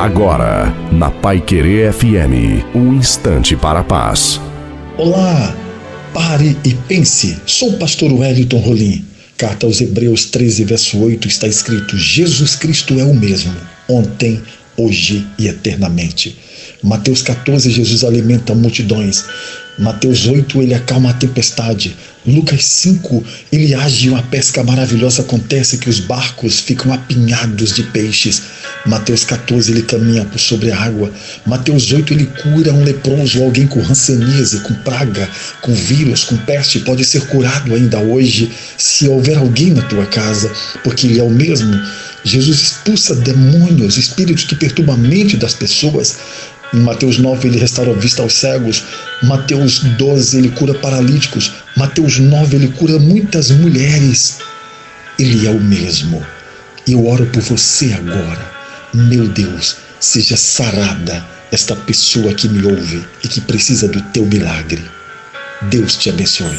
[0.00, 4.40] Agora, na Pai Querer FM, um instante para a paz.
[4.96, 5.54] Olá,
[6.14, 7.36] pare e pense.
[7.44, 9.04] Sou o pastor Wellington Rolim.
[9.36, 13.54] Carta aos Hebreus 13, verso 8 está escrito: Jesus Cristo é o mesmo,
[13.90, 14.40] ontem,
[14.74, 16.34] hoje e eternamente.
[16.82, 19.26] Mateus 14, Jesus alimenta multidões.
[19.78, 21.94] Mateus 8, ele acalma a tempestade.
[22.26, 23.22] Lucas 5,
[23.52, 28.42] ele age e uma pesca maravilhosa acontece que os barcos ficam apinhados de peixes.
[28.86, 31.12] Mateus 14, ele caminha por sobre a água.
[31.46, 35.28] Mateus 8, ele cura um leproso, alguém com ranceníase, com praga,
[35.60, 40.50] com vírus, com peste, pode ser curado ainda hoje se houver alguém na tua casa,
[40.82, 41.78] porque ele é o mesmo.
[42.24, 46.16] Jesus expulsa demônios, espíritos que perturbam a mente das pessoas.
[46.72, 48.84] Em Mateus 9 ele restaura a vista aos cegos.
[49.22, 51.52] Mateus 12 ele cura paralíticos.
[51.76, 54.38] Mateus 9 ele cura muitas mulheres.
[55.18, 56.24] Ele é o mesmo.
[56.86, 58.59] Eu oro por você agora.
[58.92, 64.84] Meu Deus, seja sarada esta pessoa que me ouve e que precisa do teu milagre.
[65.62, 66.58] Deus te abençoe.